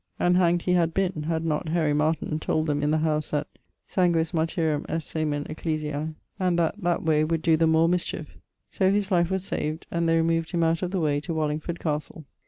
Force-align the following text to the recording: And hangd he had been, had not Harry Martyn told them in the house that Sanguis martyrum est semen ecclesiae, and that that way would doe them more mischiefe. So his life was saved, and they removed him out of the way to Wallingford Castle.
And 0.17 0.35
hangd 0.35 0.63
he 0.63 0.71
had 0.71 0.95
been, 0.95 1.25
had 1.27 1.45
not 1.45 1.69
Harry 1.69 1.93
Martyn 1.93 2.39
told 2.39 2.65
them 2.65 2.81
in 2.81 2.89
the 2.89 2.97
house 2.97 3.29
that 3.29 3.45
Sanguis 3.85 4.33
martyrum 4.33 4.83
est 4.89 5.07
semen 5.07 5.45
ecclesiae, 5.47 6.15
and 6.39 6.57
that 6.57 6.81
that 6.81 7.03
way 7.03 7.23
would 7.23 7.43
doe 7.43 7.55
them 7.55 7.73
more 7.73 7.87
mischiefe. 7.87 8.35
So 8.71 8.91
his 8.91 9.11
life 9.11 9.29
was 9.29 9.43
saved, 9.45 9.85
and 9.91 10.09
they 10.09 10.17
removed 10.17 10.49
him 10.53 10.63
out 10.63 10.81
of 10.81 10.89
the 10.89 10.99
way 10.99 11.19
to 11.21 11.35
Wallingford 11.35 11.79
Castle. 11.79 12.25